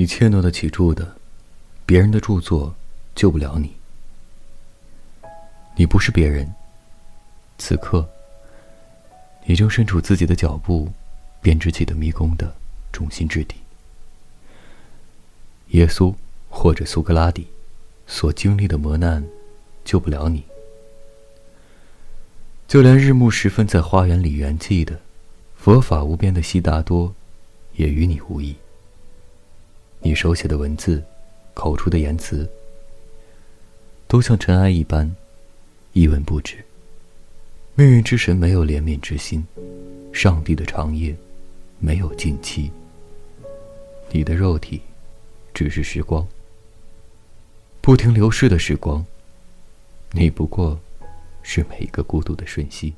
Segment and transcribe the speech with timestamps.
[0.00, 1.16] 你怯懦的起住的，
[1.84, 2.72] 别人的著作
[3.16, 3.74] 救不了你。
[5.74, 6.54] 你不是别人。
[7.58, 8.08] 此刻，
[9.44, 10.92] 你正身处自己的脚步
[11.42, 12.54] 编织起的迷宫的
[12.92, 13.56] 中心之地。
[15.70, 16.14] 耶稣
[16.48, 17.48] 或者苏格拉底
[18.06, 19.26] 所经历的磨难，
[19.84, 20.44] 救不了你。
[22.68, 25.00] 就连日暮时分在花园里圆寂的
[25.56, 27.12] 佛法无边的悉达多，
[27.74, 28.54] 也与你无异。
[30.00, 31.02] 你手写的文字，
[31.54, 32.48] 口出的言辞，
[34.06, 35.14] 都像尘埃一般，
[35.92, 36.56] 一文不值。
[37.74, 39.46] 命运之神没有怜悯之心，
[40.12, 41.14] 上帝的长夜
[41.78, 42.70] 没有尽期。
[44.10, 44.80] 你的肉体，
[45.52, 46.26] 只是时光，
[47.80, 49.04] 不停流逝的时光。
[50.12, 50.78] 你不过，
[51.42, 52.94] 是每一个孤独的瞬息。